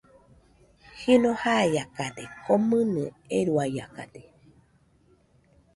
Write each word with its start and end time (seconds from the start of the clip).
Jɨno 1.01 1.29
baiakade, 1.43 2.23
komɨnɨ 2.43 3.03
eruaiakade. 3.37 4.23